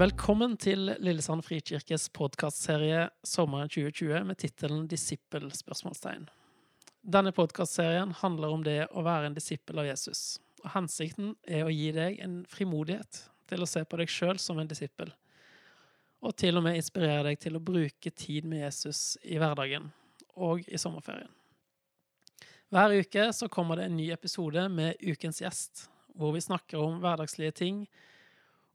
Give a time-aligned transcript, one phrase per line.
[0.00, 6.22] Velkommen til Lillesand frikirkes podkastserie sommeren 2020 med tittelen 'Disippel?' spørsmålstegn.
[7.04, 10.40] Denne podkastserien handler om det å være en disippel av Jesus.
[10.64, 13.20] Og Hensikten er å gi deg en frimodighet
[13.50, 15.12] til å se på deg sjøl som en disippel,
[16.24, 19.92] og til og med inspirere deg til å bruke tid med Jesus i hverdagen
[20.32, 21.34] og i sommerferien.
[22.72, 27.02] Hver uke så kommer det en ny episode med ukens gjest, hvor vi snakker om
[27.04, 27.84] hverdagslige ting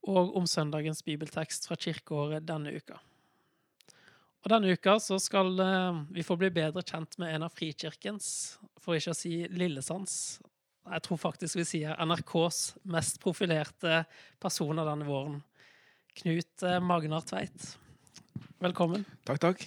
[0.06, 3.00] og om søndagens bibeltekst fra kirkeåret denne uka.
[4.46, 8.28] Og Denne uka så skal eh, vi få bli bedre kjent med en av Frikirkens,
[8.78, 10.38] for ikke å si Lillesands,
[10.86, 12.60] jeg tror faktisk vi sier NRKs
[12.94, 14.04] mest profilerte
[14.42, 15.40] personer denne våren.
[16.22, 17.72] Knut eh, Magnar Tveit.
[18.62, 19.02] Velkommen.
[19.26, 19.66] Takk, takk.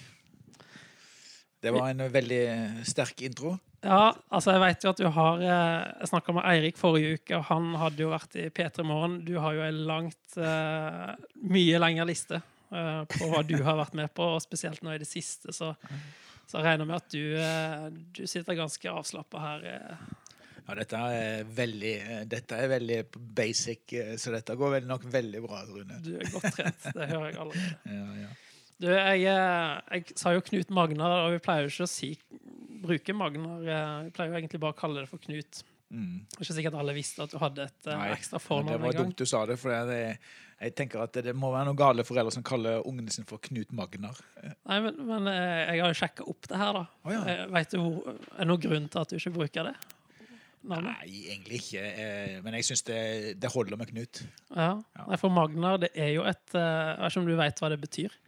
[1.59, 2.43] Det var en veldig
[2.87, 3.57] sterk intro.
[3.87, 7.39] Ja, altså jeg vet jo at du har eh, Jeg snakka med Eirik forrige uke,
[7.39, 9.19] og han hadde jo vært i P3 Morgen.
[9.27, 11.13] Du har jo en langt eh,
[11.47, 15.03] Mye lengre liste eh, på hva du har vært med på, og spesielt nå i
[15.03, 15.71] det siste, så,
[16.49, 17.23] så jeg regner med at du,
[18.19, 19.69] du sitter ganske avslappa her.
[20.67, 21.95] Ja, dette er veldig,
[22.29, 26.03] dette er veldig basic, så dette går vel nok veldig bra, Rune.
[26.03, 26.91] Du er godt trent.
[26.91, 27.81] Det hører jeg allerede.
[27.95, 28.35] Ja, ja.
[28.79, 32.13] Du, jeg, jeg sa jo Knut Magnar, og vi pleier jo ikke å si
[32.89, 33.63] bruke Magnar.
[33.69, 35.63] Jeg pleier jo egentlig bare å kalle det for Knut.
[35.89, 36.19] Mm.
[36.29, 38.81] Det er ikke sikkert alle visste at du hadde et eh, Nei, ekstra fornavn det
[38.83, 39.07] var gang.
[39.07, 40.01] dumt du sa det, for det,
[40.59, 43.73] jeg tenker at det må være noen gale foreldre som kaller ungene sine for Knut
[43.73, 44.19] Magnar.
[44.43, 46.83] Nei, men, men eh, jeg har jo sjekka opp det her, da.
[47.07, 47.23] Oh, ja.
[47.33, 49.75] Eh, Vet du hvor, Er det noen grunn til at du ikke bruker det?
[50.69, 50.91] Navnet?
[51.07, 53.01] Nei, egentlig ikke, eh, men jeg syns det,
[53.41, 54.25] det holder med Knut.
[54.53, 54.73] Ja.
[54.99, 55.05] Ja.
[55.09, 57.71] Nei, for Magnar, det er jo et eh, Jeg vet ikke om du vet hva
[57.73, 58.19] det betyr.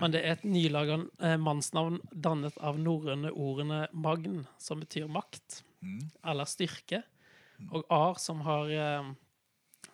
[0.00, 5.62] Men det er et nylaga eh, mannsnavn dannet av norrøne ordene magn, som betyr makt
[5.78, 6.00] Mm.
[6.26, 7.04] eller styrke,
[7.70, 9.10] og ar, som har eh,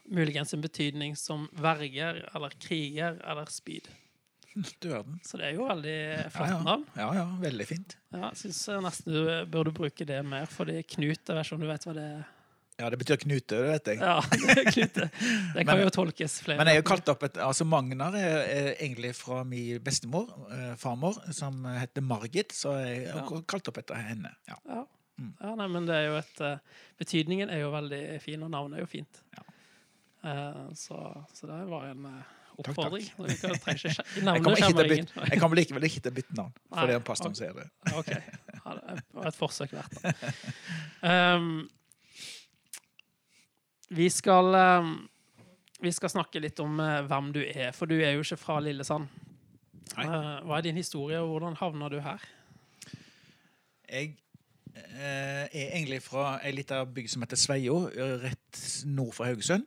[0.08, 3.88] muligens en betydning som verger eller kriger eller spyd.
[4.80, 5.18] Du verden.
[5.26, 6.58] Så det er jo veldig Ja, flott ja.
[6.62, 6.84] navn.
[6.96, 7.96] ja, ja, veldig fint.
[8.14, 11.60] Ja, jeg syns nesten du burde bruke det mer, fordi Knut Jeg vet ikke om
[11.64, 12.24] du vet hva det er?
[12.80, 13.98] Ja, det betyr knute, det vet jeg.
[14.02, 14.16] Ja,
[14.74, 15.04] knute.
[15.54, 18.40] det, kan Men- jo tolkes flere Men jeg jo kalt opp et, altså Magnar er,
[18.50, 23.40] er egentlig fra min bestemor, eh, farmor, som heter Margit, så jeg er Ja.
[23.46, 24.32] kalt opp etter henne.
[24.50, 24.58] Ja.
[24.66, 24.82] Ja.
[25.14, 25.28] Mm.
[25.38, 26.56] ja, nei, men det er jo et eh,
[26.98, 29.20] Betydningen er jo veldig fin, og navnet er jo fint.
[29.36, 29.44] Ja.
[30.32, 30.98] Eh, så,
[31.36, 32.08] så det var en
[32.58, 33.06] oppfordring.
[33.14, 33.38] takk.
[33.62, 33.68] takk.
[33.76, 36.90] Ikke skje- Jeg Navnet kommer, bytte, jeg kommer likevel ikke til å bytte navn, for
[36.90, 37.70] det er pastoren pastor som sier det.
[37.94, 40.02] Ok, ja, det var et forsøk verdt.
[40.02, 40.34] det.
[41.06, 41.68] Um,
[43.94, 44.94] vi skal um,
[45.84, 48.54] Vi skal snakke litt om eh, hvem du er, for du er jo ikke fra
[48.62, 49.10] Lillesand.
[49.98, 50.04] Nei.
[50.06, 52.22] Eh, hva er din historie, og hvordan havna du her?
[53.90, 54.14] Jeg
[54.72, 59.66] eh, er egentlig fra ei lita bygd som heter Sveio, eh, rett nord for Haugesund.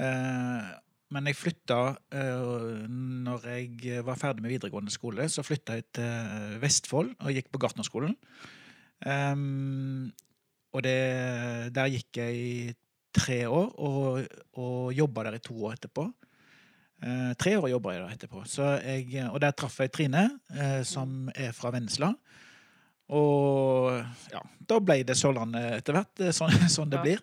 [0.00, 0.70] Eh,
[1.12, 1.80] men jeg flytta
[2.16, 7.52] eh, Når jeg var ferdig med videregående skole, så flytta jeg til Vestfold og gikk
[7.52, 8.16] på gartnerskolen.
[10.74, 10.96] Og det,
[11.76, 12.56] der gikk jeg i
[13.14, 16.08] tre år, og, og jobba der i to år etterpå.
[17.04, 18.44] Eh, tre år jobba jeg der etterpå.
[18.48, 22.12] Så jeg, og der traff jeg Trine, eh, som er fra Vennesla.
[23.14, 23.92] Og
[24.32, 27.22] ja, da ble det Sørlandet etter hvert, eh, sånn, sånn det blir.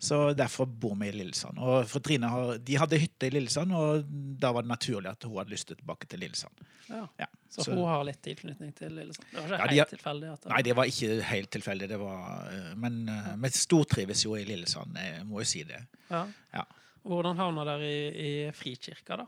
[0.00, 1.58] Så derfor bor vi i Lillesand.
[1.60, 4.06] Og for Trine har, de hadde hytte i Lillesand, og
[4.40, 6.62] da var det naturlig at hun hadde lyst til tilbake til Lillesand.
[6.88, 7.02] Ja.
[7.20, 9.26] Ja, Så, så- hun har litt tilknytning til Lillesand?
[9.30, 10.30] Det var ikke Ja, helt de, tilfeldig?
[10.40, 14.34] Det, Nei, det var ikke helt tilfeldig, det var eh, Men eh, vi stortrives jo
[14.40, 15.82] i Lillesand, jeg må jo si det.
[16.10, 16.24] ja.
[16.54, 16.64] Ja.
[17.04, 19.26] Hvordan havna dere i, i Frikirka, da?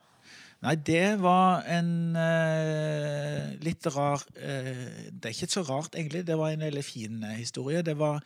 [0.62, 6.24] Nei, det var en eh, litt rar eh, Det er ikke så rart, egentlig.
[6.28, 7.80] Det var en veldig fin eh, historie.
[7.82, 8.20] Det var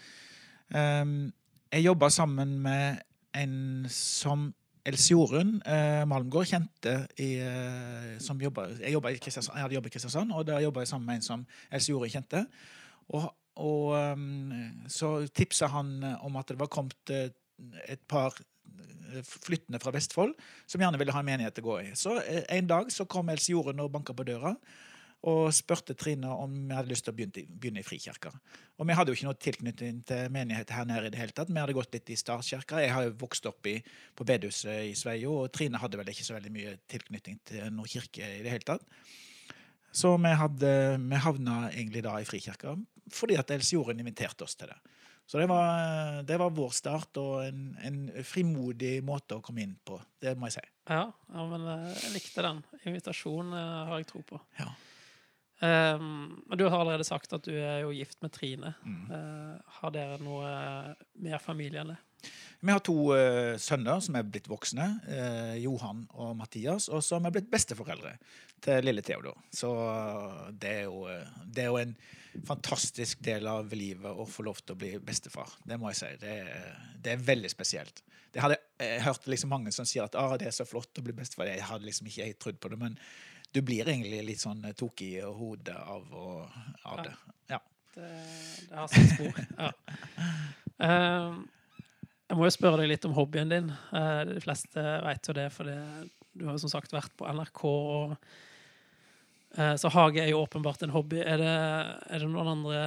[1.77, 3.03] Jeg jobba sammen med
[3.37, 4.47] en som
[4.89, 9.77] Else Jorunn eh, Malmgård kjente i, eh, som jobbet, jeg, jobbet i Kristiansand, jeg hadde
[9.77, 12.47] jobbet i Kristiansand, og der jobba jeg sammen med en som Else Jorunn kjente.
[13.13, 13.29] Og,
[13.61, 14.57] og ehm,
[14.89, 17.29] så tipsa han eh, om at det var kommet eh,
[17.85, 20.33] et par eh, flyttende fra Vestfold
[20.65, 21.93] som gjerne ville ha en menighet å gå i.
[21.93, 24.57] Så eh, En dag så kom Else Jorunn og banka på døra
[25.27, 28.31] og spurte Trine om vi hadde lyst til å begynne, i- begynne i Frikirka.
[28.79, 31.49] Og vi hadde jo ikke noe tilknytning til menighet her nede i det hele tatt.
[31.49, 32.79] Vi hadde gått litt i Statskirka.
[32.85, 33.83] Jeg har jo vokst opp i,
[34.15, 37.89] på bedehuset i Sveio, og Trine hadde vel ikke så veldig mye tilknytning til noen
[37.89, 38.85] kirke i det hele tatt.
[39.97, 40.71] Så vi, hadde,
[41.01, 42.77] vi havna egentlig da i Frikirka
[43.11, 44.77] fordi at Else Jorunn inviterte oss til det.
[45.27, 49.77] Så det var, det var vår start, og en, en frimodig måte å komme inn
[49.87, 49.97] på.
[50.23, 50.65] Det må jeg si.
[50.91, 51.05] Ja,
[51.35, 52.61] ja men eh, jeg likte den.
[52.87, 54.39] Invitasjon eh, har jeg tro på.
[54.59, 54.69] Ja.
[55.61, 58.75] Um, du har allerede sagt at du er jo gift med Trine.
[58.85, 59.07] Mm.
[59.09, 60.51] Uh, har dere noe
[61.25, 62.01] mer familie enn det?
[62.61, 67.25] Vi har to uh, sønner som er blitt voksne, uh, Johan og Mathias, og som
[67.25, 68.17] er blitt besteforeldre
[68.65, 69.39] til lille Theodor.
[69.55, 69.71] Så
[70.53, 71.07] det er, jo,
[71.45, 71.97] det er jo en
[72.45, 75.57] fantastisk del av livet å få lov til å bli bestefar.
[75.65, 76.13] Det må jeg si.
[76.21, 78.03] Det er, det er veldig spesielt.
[78.33, 81.05] Det hadde, jeg hørt liksom mange som sier at ah, det er så flott å
[81.05, 81.49] bli bestefar.
[81.49, 82.81] Jeg hadde liksom ikke jeg trodd på det.
[82.83, 82.99] men
[83.53, 87.13] du blir egentlig litt sånn tokig i hodet av, og, av det.
[87.53, 87.61] Ja.
[87.95, 88.09] Det,
[88.69, 89.45] det har sitt spor.
[89.57, 89.71] Ja.
[90.77, 91.39] Uh,
[92.27, 93.71] jeg må jo spørre deg litt om hobbyen din.
[93.95, 95.79] Uh, de fleste vet jo det, for det,
[96.37, 97.63] du har jo som sagt vært på NRK.
[97.65, 98.17] og
[99.57, 101.23] uh, Så hage er jo åpenbart en hobby.
[101.23, 101.55] Er det,
[102.11, 102.83] er det noen andre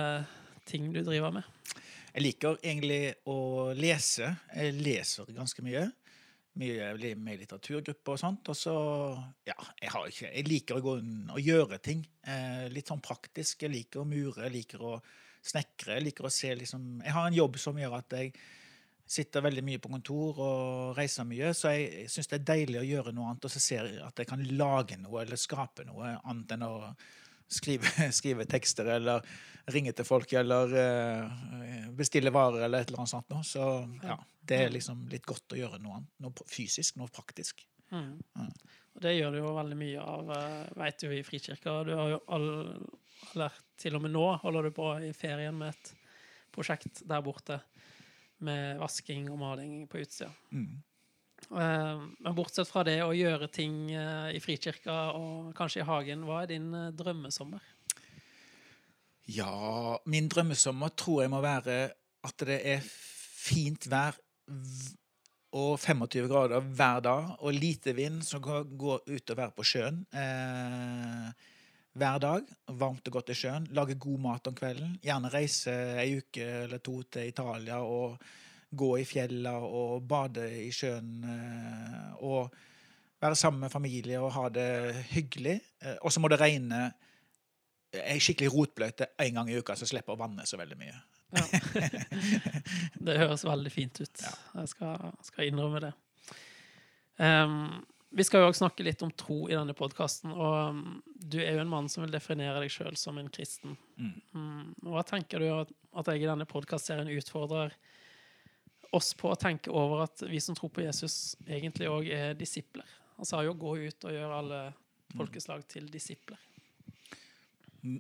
[0.70, 1.48] ting du driver med?
[2.12, 4.36] Jeg liker egentlig å lese.
[4.54, 5.88] Jeg leser ganske mye
[6.60, 8.52] mye med litteraturgrupper og sånt.
[8.52, 8.76] Og så
[9.48, 12.06] Ja, jeg, ikke, jeg liker å gå inn og gjøre ting.
[12.28, 13.64] Eh, litt sånn praktisk.
[13.66, 14.96] Jeg liker å mure, jeg liker å
[15.42, 15.98] snekre.
[15.98, 18.34] Jeg liker å se liksom Jeg har en jobb som gjør at jeg
[19.10, 22.86] sitter veldig mye på kontor og reiser mye, så jeg syns det er deilig å
[22.86, 26.12] gjøre noe annet og så ser jeg at jeg kan lage noe eller skape noe
[26.20, 26.76] annet enn å
[27.50, 29.26] skrive, skrive tekster eller
[29.70, 33.30] ringe til folk eller uh, bestille varer eller et eller annet sånt.
[33.34, 33.46] Noe.
[33.46, 33.66] Så
[34.04, 34.18] ja,
[34.50, 37.66] det er liksom litt godt å gjøre noe, noe fysisk, noe praktisk.
[37.92, 38.18] Mm.
[38.38, 38.52] Mm.
[38.96, 40.34] Og det gjør du jo veldig mye av,
[40.76, 41.76] veit vet du, i Frikirka.
[41.86, 42.50] Du har jo all,
[43.34, 45.94] eller til og med nå holder du på i ferien med et
[46.54, 47.60] prosjekt der borte
[48.46, 50.32] med vasking og maling på utsida.
[50.56, 50.82] Mm.
[51.50, 56.28] Uh, men bortsett fra det å gjøre ting uh, i Frikirka og kanskje i hagen,
[56.28, 57.64] hva er din uh, drømmesommer?
[59.30, 61.82] Ja, min drømmesommer tror jeg må være
[62.26, 64.18] at det er fint vær
[65.58, 69.66] og 25 grader hver dag, og lite vind som kan gå ut og være på
[69.66, 71.48] sjøen eh,
[71.98, 72.52] hver dag.
[72.78, 73.66] Varmt og godt i sjøen.
[73.74, 74.94] Lage god mat om kvelden.
[75.02, 75.74] Gjerne reise
[76.04, 78.20] ei uke eller to til Italia og
[78.70, 81.14] gå i fjella og bade i sjøen.
[81.26, 82.54] Eh, og
[83.20, 84.70] være sammen med familie og ha det
[85.14, 85.60] hyggelig.
[85.84, 86.90] Eh, og så må det regne
[87.90, 90.94] ei skikkelig rotbløyte en gang i uka, så slipper å vanne så veldig mye.
[90.94, 91.46] Ja.
[93.06, 94.22] det høres veldig fint ut.
[94.22, 95.94] Jeg skal, skal, innrømme det.
[97.18, 97.82] Um,
[98.14, 100.34] vi skal jo også snakke litt om tro i denne podkasten.
[100.34, 103.76] Og um, du er jo en mann som vil definere deg sjøl som en kristen.
[103.98, 104.16] Mm.
[104.38, 107.74] Um, hva tenker du at, at jeg i denne podkastserien utfordrer
[108.96, 112.88] oss på å tenke over at vi som tror på Jesus, egentlig òg er disipler?
[113.20, 114.62] Han sa jo 'gå ut og gjøre alle
[115.16, 116.40] folkeslag til disipler'.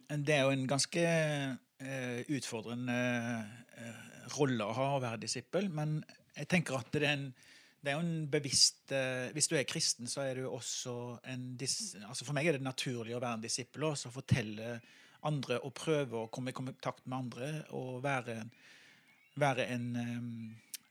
[0.09, 1.03] Det er jo en ganske
[1.81, 2.95] uh, utfordrende
[3.79, 4.07] uh,
[4.37, 6.01] rolle å ha å være disippel, men
[6.35, 7.27] jeg tenker at det er en,
[7.79, 11.53] det er jo en bevisst uh, Hvis du er kristen, så er du også en
[11.59, 14.79] altså For meg er det naturlig å være en disippel og fortelle
[15.27, 18.37] andre og prøve å komme i kontakt med andre og være,
[19.39, 19.87] være en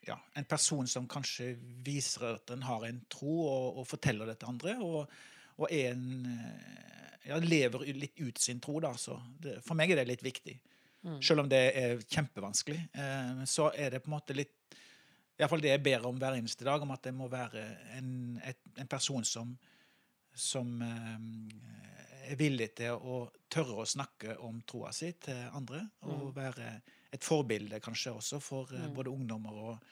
[0.06, 1.52] ja, en person som kanskje
[1.84, 4.76] viser at en har en tro, og, og forteller det til andre.
[4.84, 5.18] Og,
[5.58, 6.04] og en,
[7.26, 8.78] ja, lever litt ut sin tro.
[8.84, 8.94] Da,
[9.42, 10.56] det, for meg er det litt viktig.
[11.06, 11.18] Mm.
[11.22, 12.78] Selv om det er kjempevanskelig.
[12.92, 14.54] Eh, så er det på en måte litt
[15.38, 17.60] Iallfall det jeg ber om hver eneste dag, om at det må være
[17.94, 18.08] en,
[18.42, 19.52] et, en person som,
[20.34, 25.84] som eh, er villig til å tørre å snakke om troa si til andre.
[26.06, 26.32] Og mm.
[26.36, 26.72] være
[27.14, 28.92] et forbilde kanskje også for eh, mm.
[28.96, 29.88] både ungdommer og,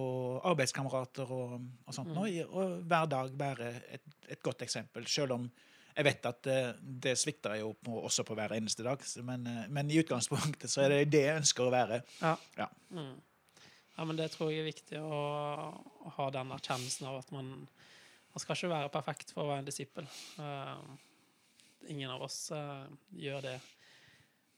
[0.00, 1.56] og arbeidskamerater og,
[1.86, 2.12] og sånt.
[2.12, 2.20] Mm.
[2.20, 5.08] Og, og, hver dag være et, et, godt eksempel.
[5.10, 5.48] Selv om
[5.90, 9.02] jeg vet at det, eh, det svikter jeg jo på, også på hver eneste dag.
[9.26, 12.02] Men, eh, men, i utgangspunktet så er det det jeg ønsker å være.
[12.20, 12.36] Ja.
[12.60, 12.70] Ja.
[12.92, 13.14] Mm.
[13.96, 15.20] ja men det tror jeg er viktig å,
[16.16, 17.52] ha den erkjennelsen av at man,
[18.32, 20.06] man skal ikke være perfekt for å være en disippel.
[20.40, 21.08] Uh,
[21.88, 23.58] ingen av oss uh, gjør det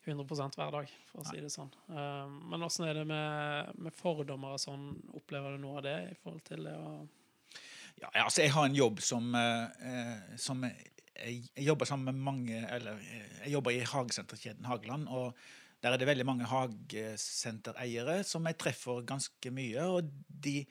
[0.05, 0.27] 100
[0.57, 1.71] hver dag, for å si det sånn.
[1.87, 4.89] Um, men åssen er det med, med, fordommer og sånn?
[5.15, 6.95] Opplever du noe av det i forhold til det å
[8.01, 12.99] Ja, altså, jeg har en jobb som, eh, som jeg, jobber sammen med mange Eller
[13.45, 15.07] jeg jobber i hagesenterkjeden Hageland.
[15.09, 15.37] og
[15.83, 19.83] der er det veldig mange hagesentereiere som jeg treffer ganske mye.
[19.91, 20.67] Og de, eh,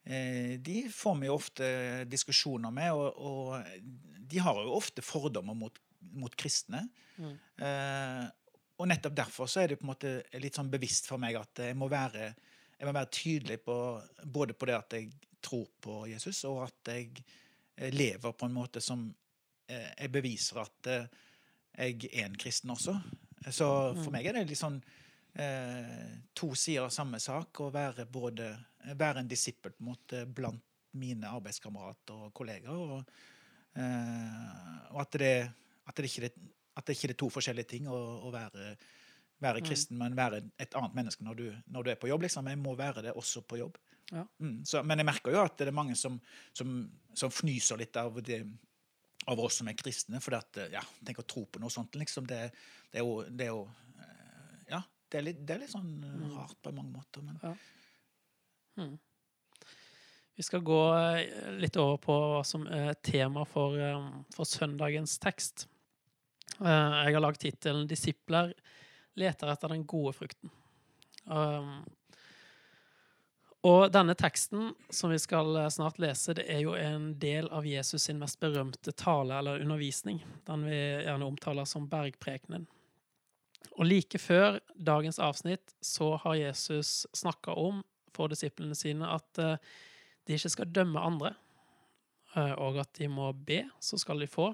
[0.00, 1.66] de får vi ofte
[2.08, 5.76] diskusjoner med, og, og de har jo ofte fordommer mot,
[6.16, 6.86] mot kristne.
[7.20, 7.34] Mm.
[7.66, 8.26] Eh,
[8.80, 11.64] og nettopp derfor så er det på en måte litt sånn bevisst for meg at
[11.66, 12.30] jeg må være,
[12.78, 13.76] jeg må være tydelig på,
[14.24, 15.10] både på det at jeg
[15.44, 17.24] tror på Jesus, og at jeg
[17.76, 19.04] eh, lever på en måte som
[19.68, 21.10] eh, jeg beviser at eh,
[21.76, 22.96] jeg er en kristen også.
[23.48, 23.66] Så
[23.96, 24.14] for mm.
[24.16, 24.80] meg er det litt sånn
[25.30, 28.48] to sider av samme sak å være både
[28.98, 30.64] være en disippel blant
[30.98, 32.74] mine arbeidskamerater og kolleger.
[32.74, 33.12] Og,
[33.78, 35.34] og at, det,
[35.86, 36.32] at det ikke
[36.80, 38.74] at det ikke er to forskjellige ting å, å være,
[39.42, 39.66] være Mm.
[39.66, 42.22] kristen, men være et annet menneske når du, når du er på jobb.
[42.22, 42.46] liksom.
[42.46, 43.78] Jeg må være det også på jobb.
[44.10, 44.24] Ja.
[44.38, 46.20] Mm, så, men jeg merker jo at det er mange som,
[46.52, 48.44] som, som fnyser litt av det
[49.28, 50.20] av oss som er kristne.
[50.20, 52.26] For at, ja, tenk å tro på noe sånt, liksom.
[52.26, 52.50] Det,
[52.90, 53.89] det er jo, det er jo eh,
[55.10, 56.34] det er litt, det er litt sånn eh, Mm.
[56.36, 57.22] rart på mange måter.
[58.76, 58.98] Men
[60.36, 65.18] Vi skal gå eh, litt over på hva som er tema for, eh, for søndagens
[65.18, 65.66] tekst.
[66.60, 68.52] Jeg har lagd tittelen 'Disipler
[69.16, 70.50] leter etter den gode frukten'.
[73.62, 78.02] Og denne teksten som vi skal snart lese, det er jo en del av Jesus
[78.02, 80.22] sin mest berømte tale eller undervisning.
[80.46, 82.66] Den vi gjerne omtaler som bergprekenen.
[83.76, 87.82] Og like før dagens avsnitt så har Jesus snakka om
[88.14, 89.56] for disiplene sine at eh,
[90.26, 91.34] de ikke skal dømme andre,
[92.36, 94.50] eh, og at de må be, så skal de få.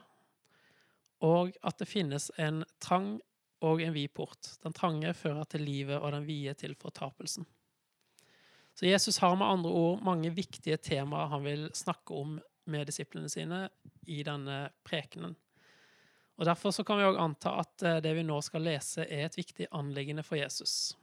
[1.27, 3.17] Og at det finnes en trang
[3.65, 4.53] og en vid port.
[4.63, 7.47] Den trange fører til livet, og den vide til fortapelsen.
[8.77, 12.37] Så Jesus har med andre ord mange viktige temaer han vil snakke om
[12.69, 13.63] med disiplene sine
[14.07, 15.33] i denne prekenen.
[16.37, 19.27] Og Derfor så kan vi òg anta at eh, det vi nå skal lese, er
[19.27, 20.97] et viktig anliggende for Jesus.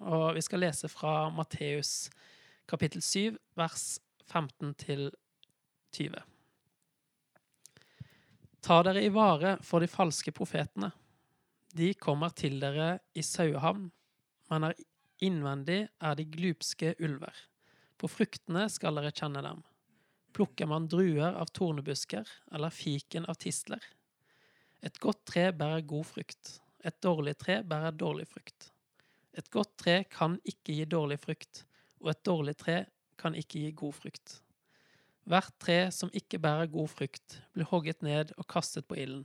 [0.00, 2.08] Og vi skal lese fra Matteus
[2.66, 4.74] kapittel 7, vers 15
[5.92, 6.22] 20.
[8.64, 10.88] Ta dere i vare for de falske profetene.
[11.76, 13.90] De kommer til dere i sauehavn,
[14.50, 14.78] men er
[15.24, 17.34] innvendig er de glupske ulver.
[18.00, 19.60] På fruktene skal dere kjenne dem.
[20.34, 23.84] Plukker man druer av tornebusker eller fiken av tistler?
[24.84, 26.58] Et godt tre bærer god frukt.
[26.84, 28.70] Et dårlig tre bærer dårlig frukt.
[29.34, 31.64] Et godt tre kan ikke gi dårlig frukt,
[32.04, 32.84] og et dårlig tre
[33.18, 34.38] kan ikke gi god frukt.
[35.24, 39.24] Hvert tre som ikke bærer god frukt, blir hogget ned og kastet på ilden.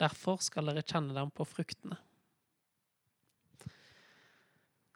[0.00, 1.98] Derfor skal dere kjenne dem på fruktene.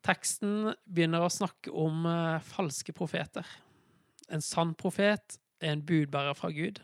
[0.04, 3.46] Teksten begynner å snakke om eh, falske profeter.
[4.28, 6.82] En sann profet er en budbærer fra Gud,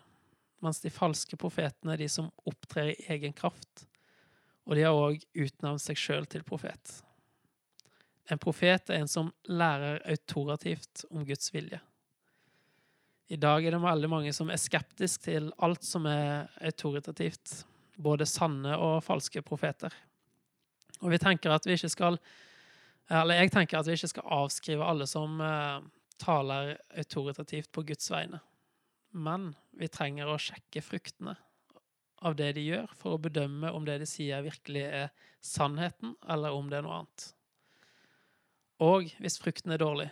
[0.65, 3.87] mens de falske profetene er de som opptrer i egen kraft,
[4.69, 7.01] og de har òg utnevnt seg sjøl til profet.
[8.31, 11.81] En profet er en som lærer autorativt om Guds vilje.
[13.31, 17.65] I dag er det veldig mange som er skeptiske til alt som er autoritativt,
[17.95, 19.95] både sanne og falske profeter.
[21.01, 22.19] Og vi tenker at vi ikke skal
[23.11, 25.81] Eller jeg tenker at vi ikke skal avskrive alle som eh,
[26.23, 28.39] taler autoritativt på Guds vegne.
[29.11, 31.37] Men vi trenger å sjekke fruktene
[32.21, 35.09] av det de gjør, for å bedømme om det de sier, virkelig er
[35.45, 37.27] sannheten, eller om det er noe annet.
[38.85, 40.09] Og hvis frukten er dårlig.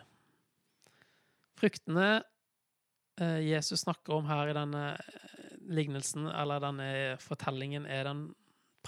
[1.59, 2.09] Fruktene
[3.21, 8.29] eh, Jesus snakker om her i denne eh, lignelsen, eller denne fortellingen, er den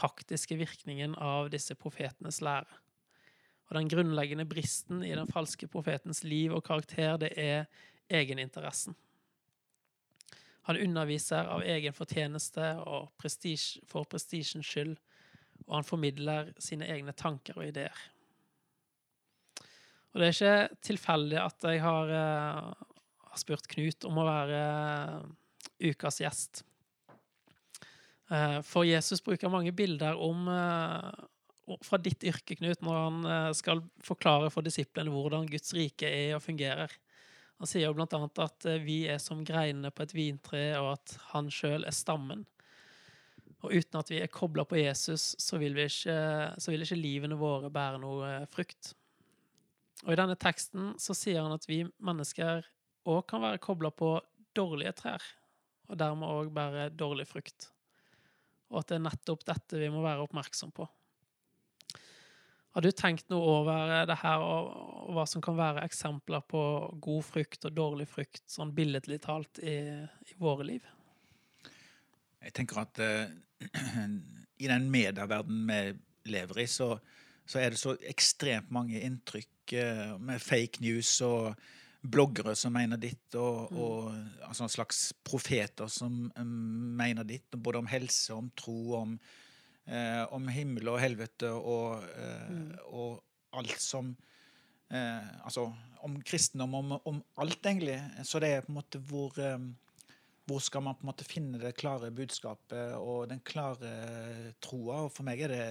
[0.01, 2.81] praktiske virkningen av disse profetenes lære.
[3.69, 7.69] Og den grunnleggende bristen i den falske profetens liv og karakter, det er
[8.11, 8.97] egeninteressen.
[10.69, 14.97] Han underviser av egen fortjeneste og prestige, for prestisjens skyld,
[15.67, 17.97] og han formidler sine egne tanker og ideer.
[20.11, 22.89] Og det er ikke tilfeldig at jeg har, eh,
[23.31, 26.65] har spurt Knut om å være eh, ukas gjest.
[28.31, 30.49] Eh, for Jesus bruker mange bilder om
[31.87, 36.43] fra ditt yrke, Knut, når han skal forklare for disiplene hvordan Guds rike er og
[36.43, 36.91] fungerer.
[37.61, 40.95] Han sier jo blant annet at eh, vi er som greinene på et vintre, og
[40.95, 42.47] at han sjøl er stammen.
[43.61, 46.17] Og uten at vi er kobla på Jesus, så vil, vi ikke,
[46.57, 48.95] så vil ikke livene våre bære noe eh, frukt.
[50.07, 52.65] Og i denne teksten så sier han at vi mennesker
[53.11, 54.15] òg kan være kobla på
[54.57, 55.27] dårlige trær,
[55.93, 57.69] og dermed òg bære dårlig frukt.
[58.73, 60.89] Og at det er nettopp dette vi må være oppmerksom på.
[62.71, 66.61] Har du tenkt noe over det her, og, hva som kan være eksempler på
[67.03, 70.87] god frukt og dårlig frukt, sånn billedlig talt, i, i våre liv?
[72.41, 73.27] Jeg tenker at uh,
[74.63, 76.95] i den medieverdenen vi lever i, så,
[77.43, 81.59] så er det så ekstremt mange inntrykk uh, med fake news og
[82.01, 86.55] bloggere som mener ditt, og, og altså en slags profeter som um,
[86.97, 89.19] mener ditt, både om helse, om tro, om,
[89.91, 93.21] eh, om himmel og helvete og, eh, og
[93.59, 94.13] alt som
[94.91, 95.67] eh, Altså
[96.07, 97.99] om kristendom, om, om alt, egentlig.
[98.25, 99.59] Så det er på en måte hvor eh,
[100.51, 103.91] hvor skal man på en måte finne det klare budskapet og den klare
[104.65, 105.05] troa?
[105.05, 105.67] Og for meg er det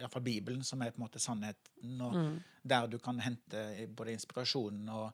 [0.00, 2.34] iallfall Bibelen som er på en måte sannheten, og Mm.
[2.68, 3.62] der du kan hente
[3.96, 5.12] både inspirasjonen og,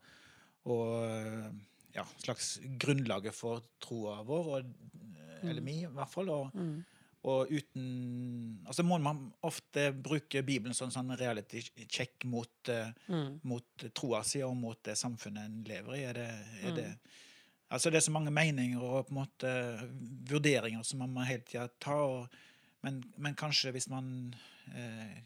[0.64, 1.54] og
[1.94, 4.72] ja, slags grunnlaget for troa vår, og,
[5.44, 6.28] eller mi i hvert fall.
[6.30, 6.84] Og, Mm.
[7.24, 7.86] Og uten
[8.66, 13.40] Altså må man ofte bruke Bibelen som sånn reality check mot, eh, Mm.
[13.42, 16.02] mot troa si og mot det samfunnet en lever i.
[16.04, 16.28] Er det,
[16.62, 16.76] er Mm.
[16.76, 16.98] det
[17.70, 19.50] Altså, det er så mange meninger og på en måte
[20.30, 21.92] vurderinger som man må hele tida ta.
[21.92, 22.28] Og,
[22.82, 24.34] men, men kanskje hvis man
[24.74, 25.18] eh,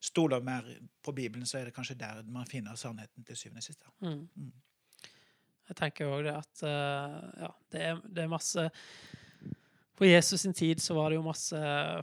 [0.00, 0.64] stoler mer
[1.02, 3.84] på Bibelen, så er det kanskje der man finner sannheten til syvende og sist.
[4.00, 4.28] Mm.
[4.36, 4.52] Mm.
[5.68, 8.66] Jeg tenker òg det at uh, ja, det er, det er masse
[9.94, 11.58] På Jesus sin tid så var det jo masse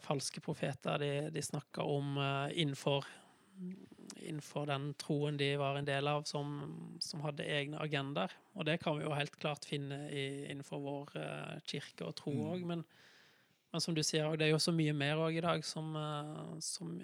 [0.06, 3.06] falske profeter de, de snakka om eh, innenfor
[4.22, 6.48] innenfor den troen de var en del av, som,
[7.04, 8.32] som hadde egne agendaer.
[8.56, 12.34] Og det kan vi jo helt klart finne i, innenfor vår eh, kirke og tro
[12.34, 12.48] Mm.
[12.54, 12.66] òg.
[12.68, 12.84] Men,
[13.74, 16.60] men som du sier, det er jo så mye mer òg i dag som, eh,
[16.64, 16.96] som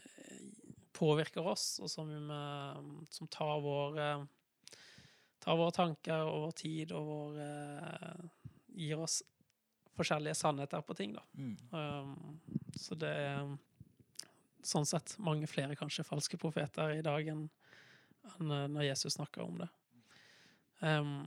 [0.98, 4.26] påvirker oss, og som, eh, som tar vår eh,
[5.44, 8.24] tar våre tanker og vår tid og vår eh,
[8.78, 9.22] gir oss
[9.98, 11.24] forskjellige sannheter på ting, da.
[11.38, 11.56] Mm.
[11.72, 13.52] Um, så det er
[14.68, 17.48] sånn sett mange flere kanskje falske profeter i dag enn
[18.28, 19.68] enn, eh, når Jesus snakker om det.
[20.82, 21.22] Um,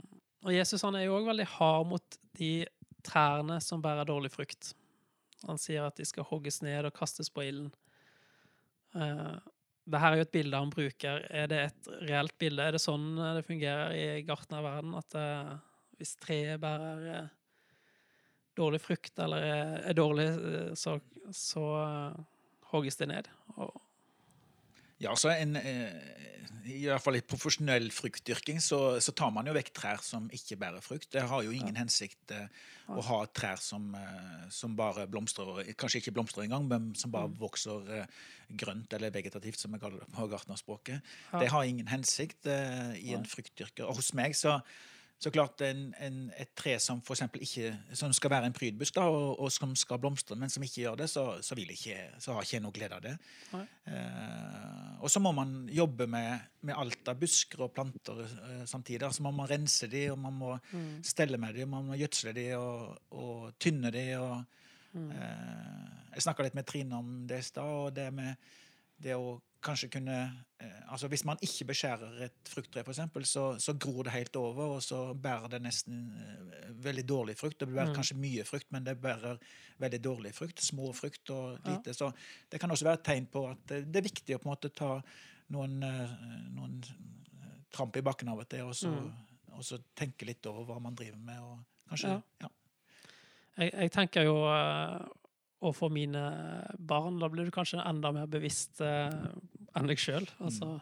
[0.44, 2.66] og Jesus han er jo òg veldig hard mot de
[3.06, 4.74] trærne som bærer dårlig frukt.
[5.48, 7.72] Han sier at de skal hogges ned og kastes på ilden.
[8.92, 9.40] Uh,
[9.90, 11.24] dette er jo et bilde han bruker.
[11.30, 12.62] Er det et reelt bilde?
[12.62, 14.94] Er det sånn eh, det fungerer i gartnerverden?
[14.98, 15.54] At uh,
[15.98, 17.30] hvis treet bærer eh,
[18.58, 19.44] dårlig frukt, eller
[19.80, 20.98] er, dårlig, eh, så,
[21.34, 22.18] så eh,
[22.72, 23.30] hogges det ned?
[23.56, 23.78] Og,
[25.00, 25.94] Ja, så en, eh,
[26.68, 30.58] I hvert fall i profesjonell fruktdyrking så, så tar man jo vekk trær som ikke
[30.60, 31.08] bærer frukt.
[31.14, 32.50] Det har jo ingen hensikt eh,
[32.90, 33.94] å ha trær som,
[34.52, 38.20] som bare blomstrer, kanskje ikke blomstrer engang, men som bare vokser eh,
[38.60, 41.00] grønt eller vegetativt, som vi kaller det på gartnerspråket.
[41.32, 41.42] Ja.
[41.42, 43.86] Det har ingen hensikt eh, i en fruktdyrker.
[43.88, 44.58] Og hos meg så
[45.20, 49.04] så klart en, en, et tre som for ikke, som skal være en prydbusk da,
[49.04, 52.46] og, og som skal blomstre, men som ikke gjør det, så, så, ikke, så har
[52.46, 53.12] ikke jeg noe glede av det.
[53.84, 59.02] Eh, og så må man jobbe med, med alt av busker og planter eh, samtidig.
[59.10, 62.34] Altså man må rense de, og man må mm, stelle med de, man må gjødsle
[62.40, 64.06] de og, og tynne de.
[64.16, 64.64] Og,
[64.96, 68.40] mm, eh, jeg snakka litt med Trine om det i stad, og det med
[69.00, 70.14] det å kanskje kunne
[70.60, 74.64] eh, altså Hvis man ikke beskjærer et frukttre, eksempel, så, så gror det helt over,
[74.76, 77.58] og så bærer det nesten eh, veldig dårlig frukt.
[77.60, 77.94] Det bærer Mm.
[77.94, 79.38] kanskje mye frukt, men det bærer
[79.78, 80.60] veldig dårlig frukt.
[80.60, 81.70] Små frukt og Ja.
[81.76, 81.94] lite.
[81.94, 82.12] Så
[82.50, 84.52] det kan også være et tegn på at det, det er viktig å på en
[84.56, 85.00] måte ta
[85.50, 86.10] noen, eh,
[86.56, 86.82] noen
[87.42, 89.12] eh, tramp i bakken av og til, og så, Mm.
[89.52, 91.38] og så tenke litt over hva man driver med.
[91.38, 92.20] og kanskje, Ja.
[92.42, 92.48] ja.
[93.58, 94.36] jeg, jeg tenker jo
[95.62, 96.20] uh, for mine
[96.78, 99.10] barn, da blir du kanskje enda mer bevisst eh,
[99.76, 100.26] enn deg sjøl.
[100.40, 100.78] Altså,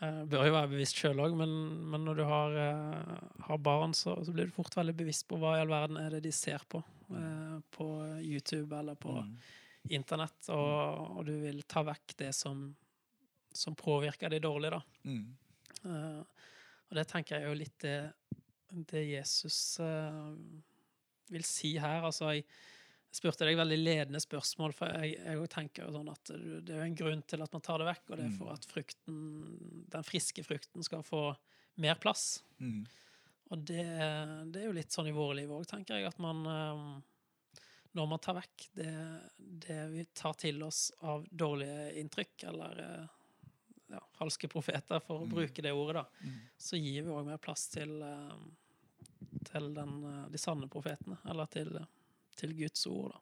[0.00, 1.50] eh, bør jo være bevisst sjøl òg, men,
[1.92, 3.16] men når du har, eh,
[3.48, 6.14] har barn, så, så blir du fort veldig bevisst på hva i all verden er
[6.16, 6.82] det de ser på.
[7.12, 7.88] eh, på
[8.22, 9.34] YouTube eller på Mm.
[9.98, 12.68] internett, og, og du vil ta vekk det som,
[13.52, 14.78] som påvirker de dårlig, da.
[15.04, 15.24] Mm.
[15.90, 16.20] Eh,
[16.88, 18.12] og det tenker jeg er jo litt det,
[18.92, 20.30] det Jesus eh,
[21.34, 22.04] vil si her.
[22.06, 22.44] Altså, jeg
[23.12, 26.86] spurte deg veldig ledende spørsmål, for jeg, jeg tenker jo sånn at det, er jo
[26.88, 29.18] en grunn til at man tar det vekk, og det er for at frukten,
[29.92, 31.22] den friske frukten skal få
[31.82, 32.42] mer plass.
[32.58, 32.86] Mm.
[33.52, 33.84] Og det,
[34.52, 36.84] det er jo litt sånn i våre liv òg, tenker jeg, at man eh,
[37.92, 38.92] Når man tar vekk det,
[39.36, 43.02] det vi tar til oss av dårlige inntrykk, eller eh,
[43.92, 45.34] ja, falske profeter, for å Mm.
[45.34, 46.38] bruke det ordet, da, Mm.
[46.56, 48.38] så gir vi òg mer plass til, eh,
[49.52, 49.98] til den,
[50.32, 51.68] de sanne profetene, eller til,
[52.38, 53.16] til Guds ord.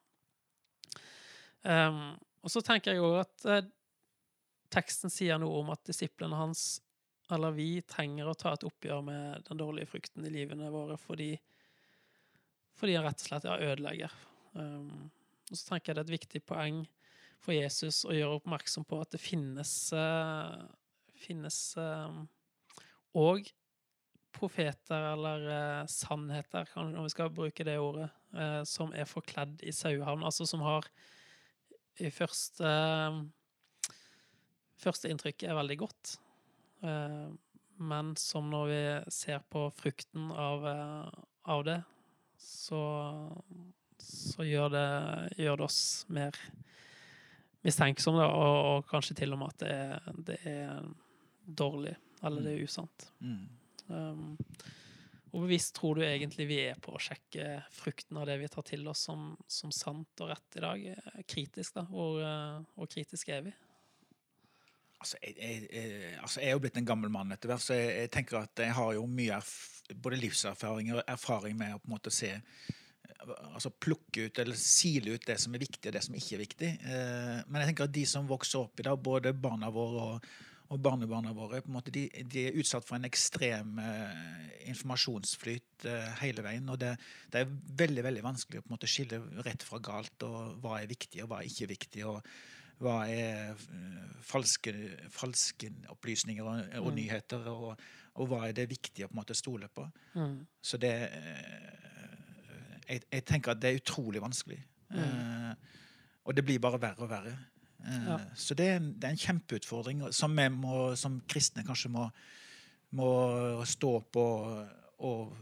[1.69, 3.69] Ehm, og så tenker jeg òg at eh,
[4.73, 6.81] teksten sier noe om at disiplene hans,
[7.31, 11.35] eller vi, trenger å ta et oppgjør med den dårlige frukten i livene våre fordi,
[12.79, 14.17] fordi han rett og slett ja, ødelegger.
[14.59, 15.11] Um,
[15.51, 16.83] og så tenker jeg det er et viktig poeng
[17.41, 20.59] for Jesus å gjøre oppmerksom på at det finnes uh,
[21.21, 21.59] finnes
[23.15, 23.47] òg
[24.35, 29.75] profeter eller uh, sannheter, om vi skal bruke det ordet, eh, som er forkledd i
[29.75, 30.25] sauehavn.
[30.27, 30.89] Altså som har
[32.01, 32.73] i første
[34.81, 36.15] Første inntrykket er veldig godt,
[36.89, 37.27] eh,
[37.85, 41.19] men som når vi ser på frukten av, eh,
[41.53, 41.75] av det,
[42.41, 42.81] så,
[44.01, 44.87] så gjør, det,
[45.37, 46.39] gjør det oss mer
[47.67, 50.89] mistenksomme, og, og kanskje til og med at det er, det er
[51.45, 51.93] dårlig,
[52.25, 53.09] eller det er usant.
[53.21, 53.43] Mm.
[53.91, 54.37] Um,
[55.31, 58.67] hvor bevisst tror du egentlig vi er på å sjekke frukten av det vi tar
[58.67, 60.87] til oss som, som sant og rett i dag?
[60.93, 61.85] Eh, Kritisk, da.
[61.91, 63.55] Hvor, eh, hvor kritisk er vi?
[65.01, 67.79] Altså jeg, jeg, jeg, altså, jeg er jo blitt en gammel mann etter hvert, så
[67.79, 69.39] jeg, tenker at jeg har jo mye
[69.97, 72.35] både livserfaring og erfaring med å på en måte se
[73.21, 76.43] altså plukke ut eller sile ut det som er viktig, og det som ikke er
[76.45, 76.71] viktig.
[76.85, 80.31] Eh, men jeg tenker at de som vokser opp i dag, både barna våre og,
[80.71, 85.87] og barnebarna våre, på en måte, de, de, er utsatt for en ekstrem eh, informasjonsflyt
[85.91, 86.69] eh, hele veien.
[86.71, 86.93] Og det,
[87.33, 90.79] det, er veldig veldig vanskelig å på en måte skille rett fra galt, og hva
[90.79, 92.07] er viktig, og hva er ikke viktig.
[92.11, 92.23] og
[92.81, 94.73] hva er uh, falske,
[95.13, 96.95] falske, opplysninger og, og mm.
[96.97, 97.83] nyheter, og,
[98.15, 99.85] og, hva er det viktige å på en måte stole på.
[100.17, 100.39] Mm.
[100.65, 101.81] Så det uh,
[102.91, 104.59] jeg, jeg, tenker at det er utrolig vanskelig.
[104.91, 104.99] Mm.
[104.99, 105.53] Eh,
[106.27, 107.35] og det blir bare verre og verre.
[107.85, 108.19] Ja.
[108.37, 112.07] Så det er, en, det er, en, kjempeutfordring som vi må, som kristne kanskje må,
[112.99, 113.11] må
[113.69, 114.25] stå på
[115.09, 115.37] og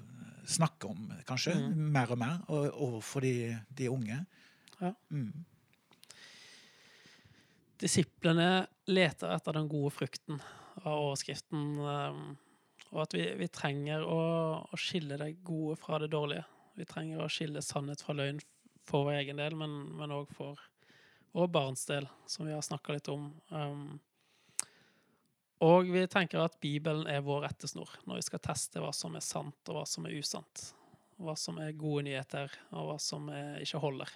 [0.48, 1.79] snakke om, kanskje, mm.
[1.92, 3.33] mer og mer overfor de,
[3.77, 4.20] de unge.
[4.79, 4.92] Ja.
[5.11, 5.44] Mm.
[7.79, 10.40] Disiplene leter etter den gode frukten
[10.83, 11.66] av overskriften.
[11.79, 12.22] Um,
[12.94, 14.22] og at vi, vi trenger å,
[14.64, 16.46] å, skille det gode fra det dårlige.
[16.79, 18.40] Vi trenger å skille sannhet fra løgn
[18.88, 20.59] for vår egen del, men òg for
[21.38, 23.31] vår barnsdel, som vi har snakka litt om.
[23.55, 23.98] Um,
[25.64, 29.24] og vi tenker at Bibelen er vår rettesnor når vi skal teste hva som er
[29.27, 30.64] sant, og hva som er usant.
[31.18, 33.27] Hva som er gode nyheter, og hva som
[33.59, 34.12] ikke holder.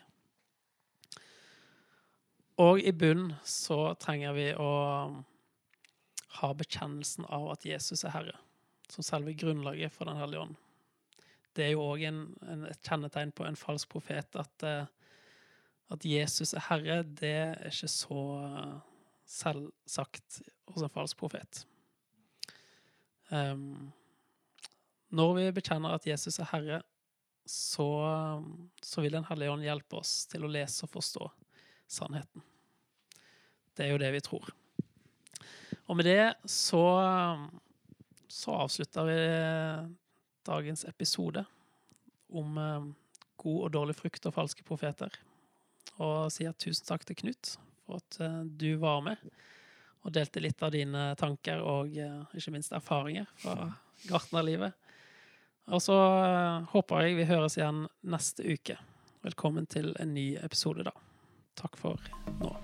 [2.63, 4.73] Og i bunn så trenger vi å
[6.39, 8.37] ha bekjennelsen av at Jesus er Herre,
[8.93, 10.59] som selve grunnlaget for Den hellige ånd.
[11.53, 14.87] Det er jo òg et kjennetegn på en falsk profet at, eh,
[15.93, 18.23] at, Jesus er Herre, det er ikke så
[19.29, 20.41] selvsagt
[20.73, 21.65] hos en falsk profet.
[23.33, 23.93] Um,
[25.13, 26.81] når vi bekjenner at Jesus er Herre,
[27.49, 27.89] så,
[28.83, 31.27] så vil Den hellige ånd hjelpe oss til å lese og forstå
[31.91, 32.45] sannheten.
[33.77, 34.53] Det er jo det vi tror.
[35.91, 36.85] Og med det så,
[38.31, 39.19] så avslutter vi
[40.47, 41.45] dagens episode
[42.33, 42.89] om eh,
[43.43, 45.13] god og dårlig frukt og falske profeter.
[46.01, 49.21] Og sier tusen takk til Knut for at eh, du var med
[50.03, 53.69] og delte litt av dine tanker og eh, ikke minst erfaringer fra
[54.09, 54.75] gartnerlivet.
[55.71, 55.95] Og så
[56.73, 58.81] håper jeg vi høres igjen neste uke.
[59.23, 60.97] Velkommen til en ny episode, da.
[61.55, 62.11] Takk for
[62.43, 62.57] nå.